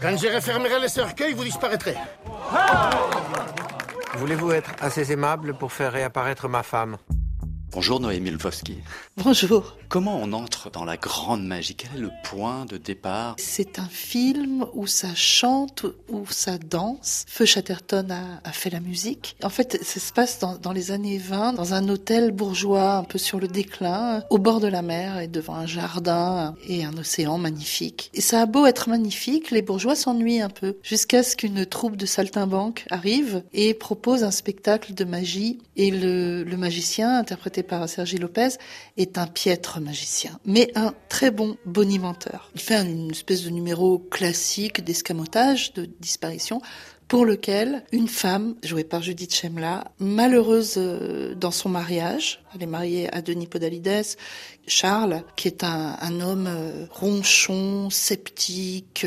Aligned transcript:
Quand 0.00 0.16
je 0.16 0.26
refermerai 0.26 0.80
le 0.80 0.88
cercueil, 0.88 1.34
vous 1.34 1.44
disparaîtrez. 1.44 1.94
Voulez-vous 4.16 4.52
être 4.52 4.70
assez 4.80 5.12
aimable 5.12 5.54
pour 5.54 5.72
faire 5.72 5.92
réapparaître 5.92 6.48
ma 6.48 6.62
femme? 6.62 6.96
Bonjour 7.74 7.98
Noémie 7.98 8.30
Lvovsky. 8.30 8.76
Bonjour. 9.16 9.76
Comment 9.88 10.20
on 10.22 10.32
entre 10.32 10.70
dans 10.70 10.84
la 10.84 10.96
grande 10.96 11.44
magie? 11.44 11.74
Quel 11.74 11.90
est 11.96 12.00
le 12.00 12.10
point 12.22 12.66
de 12.66 12.76
départ? 12.76 13.34
C'est 13.36 13.80
un 13.80 13.88
film 13.88 14.64
où 14.74 14.86
ça 14.86 15.12
chante, 15.16 15.84
où 16.08 16.24
ça 16.30 16.56
danse. 16.58 17.24
Feu 17.28 17.44
Chatterton 17.44 18.10
a, 18.12 18.48
a 18.48 18.52
fait 18.52 18.70
la 18.70 18.78
musique. 18.78 19.36
En 19.42 19.48
fait, 19.48 19.82
ça 19.82 19.98
se 19.98 20.12
passe 20.12 20.38
dans, 20.38 20.56
dans, 20.56 20.70
les 20.70 20.92
années 20.92 21.18
20, 21.18 21.54
dans 21.54 21.74
un 21.74 21.88
hôtel 21.88 22.30
bourgeois 22.30 22.94
un 22.94 23.04
peu 23.04 23.18
sur 23.18 23.40
le 23.40 23.48
déclin, 23.48 24.22
au 24.30 24.38
bord 24.38 24.60
de 24.60 24.68
la 24.68 24.82
mer 24.82 25.18
et 25.18 25.26
devant 25.26 25.54
un 25.54 25.66
jardin 25.66 26.54
et 26.68 26.84
un 26.84 26.96
océan 26.96 27.38
magnifique. 27.38 28.10
Et 28.14 28.20
ça 28.20 28.40
a 28.40 28.46
beau 28.46 28.66
être 28.66 28.88
magnifique, 28.88 29.50
les 29.50 29.62
bourgeois 29.62 29.96
s'ennuient 29.96 30.40
un 30.40 30.48
peu, 30.48 30.76
jusqu'à 30.84 31.24
ce 31.24 31.34
qu'une 31.34 31.66
troupe 31.66 31.96
de 31.96 32.06
saltimbanques 32.06 32.86
arrive 32.90 33.42
et 33.52 33.74
propose 33.74 34.22
un 34.22 34.30
spectacle 34.30 34.94
de 34.94 35.04
magie. 35.04 35.58
Et 35.76 35.90
le, 35.90 36.44
le 36.44 36.56
magicien, 36.56 37.18
interprété 37.18 37.63
par 37.64 37.88
Sergi 37.88 38.18
Lopez, 38.18 38.50
est 38.96 39.18
un 39.18 39.26
piètre 39.26 39.80
magicien, 39.80 40.38
mais 40.44 40.70
un 40.74 40.94
très 41.08 41.30
bon 41.30 41.56
bonimenteur. 41.66 42.50
Il 42.54 42.60
fait 42.60 42.80
une 42.80 43.10
espèce 43.10 43.42
de 43.42 43.50
numéro 43.50 43.98
classique 43.98 44.84
d'escamotage, 44.84 45.72
de 45.72 45.86
disparition, 46.00 46.60
pour 47.08 47.26
lequel 47.26 47.84
une 47.92 48.08
femme, 48.08 48.56
jouée 48.62 48.84
par 48.84 49.02
Judith 49.02 49.34
Chemla, 49.34 49.84
malheureuse 49.98 50.78
dans 51.36 51.50
son 51.50 51.68
mariage, 51.68 52.42
elle 52.54 52.62
est 52.62 52.66
mariée 52.66 53.12
à 53.14 53.20
Denis 53.20 53.46
Podalides, 53.46 54.16
Charles, 54.66 55.22
qui 55.36 55.48
est 55.48 55.64
un, 55.64 55.96
un 56.00 56.20
homme 56.20 56.48
ronchon, 56.90 57.90
sceptique 57.90 59.06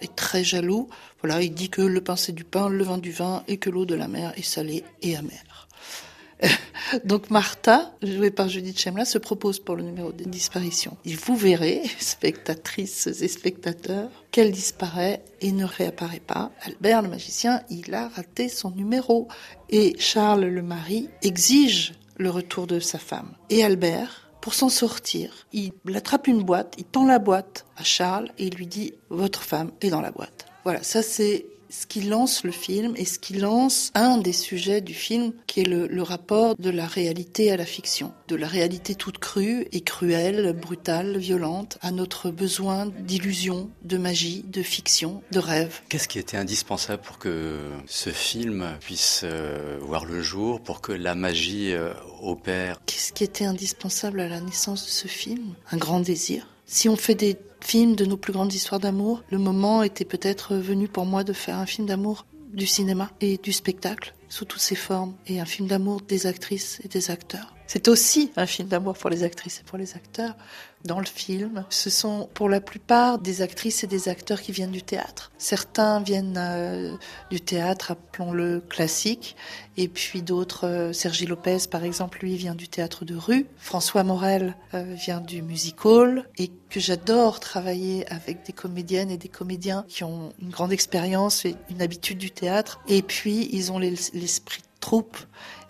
et 0.00 0.08
très 0.08 0.42
jaloux, 0.42 0.88
voilà, 1.22 1.42
il 1.42 1.54
dit 1.54 1.70
que 1.70 1.82
le 1.82 2.00
pain 2.00 2.16
c'est 2.16 2.32
du 2.32 2.44
pain, 2.44 2.68
le 2.68 2.84
vin 2.84 2.98
du 2.98 3.12
vin, 3.12 3.42
et 3.48 3.56
que 3.56 3.70
l'eau 3.70 3.84
de 3.84 3.94
la 3.94 4.08
mer 4.08 4.32
est 4.36 4.42
salée 4.42 4.84
et 5.02 5.16
amère. 5.16 5.68
Donc 7.04 7.30
Martha, 7.30 7.92
jouée 8.02 8.30
par 8.30 8.48
Judith 8.48 8.78
Chemla, 8.78 9.04
se 9.04 9.18
propose 9.18 9.58
pour 9.58 9.76
le 9.76 9.82
numéro 9.82 10.12
de 10.12 10.24
disparition. 10.24 10.96
Et 11.04 11.14
vous 11.14 11.36
verrez, 11.36 11.82
spectatrices 11.98 13.06
et 13.06 13.28
spectateurs, 13.28 14.10
qu'elle 14.30 14.52
disparaît 14.52 15.24
et 15.40 15.52
ne 15.52 15.64
réapparaît 15.64 16.20
pas. 16.20 16.52
Albert, 16.62 17.02
le 17.02 17.08
magicien, 17.08 17.62
il 17.70 17.94
a 17.94 18.08
raté 18.08 18.48
son 18.48 18.70
numéro. 18.70 19.28
Et 19.70 19.96
Charles, 19.98 20.44
le 20.44 20.62
mari, 20.62 21.08
exige 21.22 21.94
le 22.16 22.30
retour 22.30 22.66
de 22.66 22.80
sa 22.80 22.98
femme. 22.98 23.34
Et 23.50 23.64
Albert, 23.64 24.30
pour 24.40 24.54
s'en 24.54 24.68
sortir, 24.68 25.46
il 25.52 25.72
attrape 25.94 26.28
une 26.28 26.42
boîte, 26.42 26.74
il 26.78 26.84
tend 26.84 27.04
la 27.04 27.18
boîte 27.18 27.66
à 27.76 27.82
Charles 27.82 28.30
et 28.38 28.46
il 28.46 28.54
lui 28.54 28.66
dit 28.66 28.94
«Votre 29.10 29.42
femme 29.42 29.72
est 29.80 29.90
dans 29.90 30.00
la 30.00 30.12
boîte». 30.12 30.46
Voilà, 30.64 30.82
ça 30.82 31.02
c'est 31.02 31.46
ce 31.76 31.86
qui 31.86 32.00
lance 32.00 32.42
le 32.42 32.52
film 32.52 32.94
et 32.96 33.04
ce 33.04 33.18
qui 33.18 33.34
lance 33.34 33.90
un 33.94 34.16
des 34.16 34.32
sujets 34.32 34.80
du 34.80 34.94
film 34.94 35.32
qui 35.46 35.60
est 35.60 35.64
le, 35.64 35.86
le, 35.86 36.02
rapport 36.02 36.54
de 36.56 36.70
la 36.70 36.86
réalité 36.86 37.52
à 37.52 37.56
la 37.56 37.66
fiction, 37.66 38.14
de 38.28 38.36
la 38.36 38.46
réalité 38.46 38.94
toute 38.94 39.18
crue 39.18 39.66
et 39.72 39.82
cruelle, 39.82 40.54
brutale, 40.54 41.18
violente, 41.18 41.76
à 41.82 41.90
notre 41.90 42.30
besoin 42.30 42.86
d'illusion, 42.86 43.70
de 43.82 43.98
magie, 43.98 44.42
de 44.46 44.62
fiction, 44.62 45.22
de 45.32 45.38
rêve. 45.38 45.80
Qu'est-ce 45.90 46.08
qui 46.08 46.18
était 46.18 46.38
indispensable 46.38 47.02
pour 47.02 47.18
que 47.18 47.58
ce 47.86 48.10
film 48.10 48.66
puisse 48.80 49.20
euh, 49.24 49.78
voir 49.82 50.06
le 50.06 50.22
jour, 50.22 50.62
pour 50.62 50.80
que 50.80 50.92
la 50.92 51.14
magie 51.14 51.72
euh, 51.74 51.92
opère? 52.22 52.80
Qu'est-ce 52.86 53.12
qui 53.12 53.24
était 53.24 53.44
indispensable 53.44 54.20
à 54.20 54.28
la 54.28 54.40
naissance 54.40 54.86
de 54.86 54.90
ce 54.90 55.08
film? 55.08 55.54
Un 55.70 55.76
grand 55.76 56.00
désir. 56.00 56.46
Si 56.66 56.88
on 56.88 56.96
fait 56.96 57.14
des 57.14 57.36
films 57.60 57.94
de 57.94 58.04
nos 58.04 58.16
plus 58.16 58.32
grandes 58.32 58.52
histoires 58.52 58.80
d'amour, 58.80 59.22
le 59.30 59.38
moment 59.38 59.82
était 59.82 60.04
peut-être 60.04 60.56
venu 60.56 60.88
pour 60.88 61.06
moi 61.06 61.24
de 61.24 61.32
faire 61.32 61.58
un 61.58 61.66
film 61.66 61.86
d'amour 61.86 62.26
du 62.52 62.66
cinéma 62.66 63.10
et 63.20 63.38
du 63.38 63.52
spectacle 63.52 64.14
sous 64.28 64.44
toutes 64.44 64.60
ses 64.60 64.74
formes 64.74 65.14
et 65.26 65.40
un 65.40 65.44
film 65.44 65.68
d'amour 65.68 66.00
des 66.00 66.26
actrices 66.26 66.80
et 66.84 66.88
des 66.88 67.10
acteurs. 67.10 67.55
C'est 67.66 67.88
aussi 67.88 68.32
un 68.36 68.46
film 68.46 68.68
d'amour 68.68 68.96
pour 68.96 69.10
les 69.10 69.24
actrices 69.24 69.60
et 69.60 69.64
pour 69.64 69.78
les 69.78 69.94
acteurs. 69.94 70.34
Dans 70.84 71.00
le 71.00 71.06
film, 71.06 71.64
ce 71.68 71.90
sont 71.90 72.28
pour 72.32 72.48
la 72.48 72.60
plupart 72.60 73.18
des 73.18 73.42
actrices 73.42 73.82
et 73.82 73.88
des 73.88 74.08
acteurs 74.08 74.40
qui 74.40 74.52
viennent 74.52 74.70
du 74.70 74.82
théâtre. 74.82 75.32
Certains 75.36 76.00
viennent 76.00 76.36
euh, 76.38 76.94
du 77.30 77.40
théâtre, 77.40 77.92
appelons-le 77.92 78.60
classique, 78.60 79.34
et 79.76 79.88
puis 79.88 80.22
d'autres, 80.22 80.66
euh, 80.68 80.92
Sergi 80.92 81.26
Lopez 81.26 81.58
par 81.68 81.82
exemple, 81.82 82.20
lui 82.20 82.36
vient 82.36 82.54
du 82.54 82.68
théâtre 82.68 83.04
de 83.04 83.16
rue. 83.16 83.46
François 83.56 84.04
Morel 84.04 84.54
euh, 84.74 84.94
vient 84.94 85.20
du 85.20 85.42
music 85.42 85.84
hall, 85.84 86.28
et 86.38 86.52
que 86.70 86.78
j'adore 86.78 87.40
travailler 87.40 88.06
avec 88.12 88.46
des 88.46 88.52
comédiennes 88.52 89.10
et 89.10 89.18
des 89.18 89.28
comédiens 89.28 89.84
qui 89.88 90.04
ont 90.04 90.32
une 90.40 90.50
grande 90.50 90.72
expérience 90.72 91.44
et 91.46 91.56
une 91.68 91.82
habitude 91.82 92.18
du 92.18 92.30
théâtre. 92.30 92.80
Et 92.86 93.02
puis 93.02 93.48
ils 93.50 93.72
ont 93.72 93.80
l'esprit 93.80 94.60
de 94.60 94.80
troupe, 94.80 95.18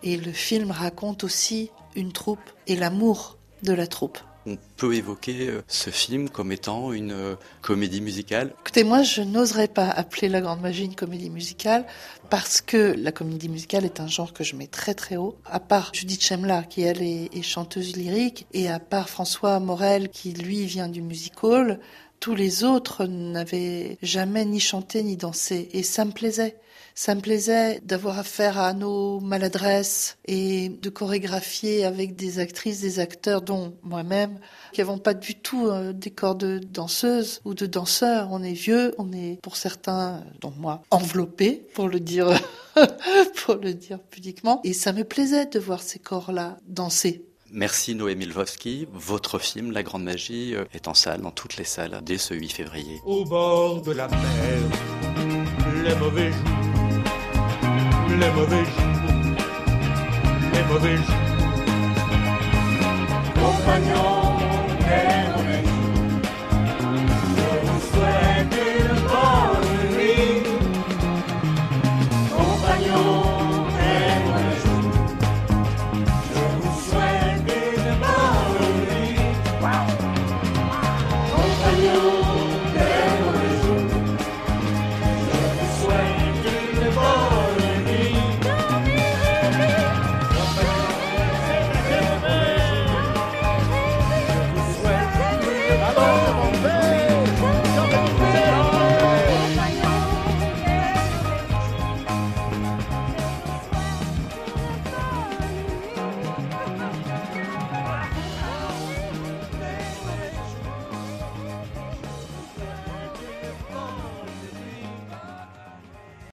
et 0.03 0.19
le 0.19 0.33
film 0.33 0.73
raconte 0.73 1.25
aussi 1.25 1.71
une 1.97 2.13
troupe 2.13 2.39
et 2.67 2.77
l'amour 2.77 3.37
de 3.63 3.73
la 3.73 3.87
troupe. 3.87 4.19
On 4.49 4.57
peut 4.77 4.95
évoquer 4.95 5.51
ce 5.67 5.91
film 5.91 6.29
comme 6.29 6.53
étant 6.53 6.93
une 6.93 7.11
euh, 7.11 7.35
comédie 7.63 8.01
musicale 8.01 8.53
Écoutez, 8.61 8.85
moi, 8.85 9.03
je 9.03 9.23
n'oserais 9.23 9.67
pas 9.67 9.89
appeler 9.89 10.29
La 10.29 10.41
Grande 10.41 10.61
Magie 10.61 10.85
une 10.85 10.95
comédie 10.95 11.31
musicale 11.31 11.85
parce 12.31 12.61
que 12.61 12.95
la 12.97 13.11
comédie 13.11 13.49
musicale 13.49 13.85
est 13.85 13.99
un 13.99 14.07
genre 14.07 14.33
que 14.33 14.45
je 14.45 14.55
mets 14.55 14.69
très 14.69 14.95
très 14.95 15.17
haut. 15.17 15.37
À 15.47 15.59
part 15.59 15.91
Judith 15.93 16.23
Chemla, 16.23 16.63
qui 16.63 16.83
elle 16.83 17.03
est, 17.03 17.29
est 17.37 17.43
chanteuse 17.43 17.97
lyrique, 17.97 18.47
et 18.53 18.69
à 18.69 18.79
part 18.79 19.09
François 19.09 19.59
Morel, 19.59 20.11
qui 20.11 20.33
lui 20.33 20.65
vient 20.67 20.89
du 20.89 21.03
music 21.03 21.43
hall, 21.43 21.81
tous 22.21 22.35
les 22.35 22.65
autres 22.65 23.07
n'avaient 23.07 23.99
jamais 24.03 24.45
ni 24.45 24.61
chanté 24.61 25.03
ni 25.03 25.17
dansé. 25.17 25.69
Et 25.73 25.83
ça 25.83 26.05
me 26.05 26.13
plaisait. 26.13 26.57
Ça 26.99 27.15
me 27.15 27.21
plaisait 27.21 27.81
d'avoir 27.85 28.19
affaire 28.19 28.59
à 28.59 28.73
nos 28.73 29.21
maladresses 29.21 30.17
et 30.25 30.71
de 30.71 30.89
chorégraphier 30.89 31.85
avec 31.85 32.17
des 32.17 32.39
actrices, 32.39 32.81
des 32.81 33.01
acteurs, 33.01 33.43
dont 33.43 33.75
moi-même, 33.83 34.39
qui 34.73 34.81
n'avons 34.81 34.97
pas 34.97 35.13
du 35.13 35.35
tout 35.35 35.67
euh, 35.67 35.93
des 35.93 36.11
corps 36.11 36.37
de 36.37 36.59
danseuses 36.59 37.43
ou 37.45 37.53
de 37.53 37.67
danseurs. 37.67 38.29
On 38.31 38.43
est 38.43 38.55
vieux, 38.55 38.95
on 38.97 39.13
est, 39.13 39.39
pour 39.43 39.57
certains, 39.57 40.25
dont 40.41 40.55
moi, 40.57 40.83
enveloppés, 40.91 41.67
pour 41.75 41.89
le 41.89 42.01
dire, 42.01 42.29
pour 43.45 43.57
le 43.57 43.75
dire 43.75 43.99
pudiquement. 43.99 44.63
Et 44.65 44.73
ça 44.73 44.95
me 44.95 45.05
plaisait 45.05 45.45
de 45.45 45.59
voir 45.59 45.83
ces 45.83 45.99
corps-là 45.99 46.57
danser. 46.67 47.27
Merci 47.53 47.95
Noémie 47.95 48.27
Lvovsky. 48.27 48.87
Votre 48.93 49.39
film 49.39 49.73
La 49.73 49.83
Grande 49.83 50.05
Magie 50.05 50.55
est 50.73 50.89
en 50.89 50.95
salle, 50.95 51.21
dans 51.21 51.31
toutes 51.31 51.57
les 51.57 51.65
salles, 51.65 52.01
dès 52.03 52.19
ce 52.19 52.35
8 52.35 52.49
février. 52.51 53.01
Au 53.05 53.25
bord 53.25 53.83
de 53.83 53.93
la 53.93 54.09
mer, 54.09 54.19
les 55.85 55.95
mauvais 55.97 56.31
jours 56.33 56.57
les 58.19 58.31
mauvais 58.31 58.65
jours, 58.65 59.37
les 60.53 60.63
mauvais 60.73 60.97
jours. 60.97 61.15
Compagnons 63.35 64.37
des 64.81 65.19
mauvais 65.37 65.63
jours. 65.63 65.76